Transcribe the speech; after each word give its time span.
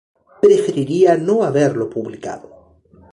Preferiría 0.41 1.15
no 1.15 1.43
haberlo 1.43 1.87
publicado". 1.87 2.49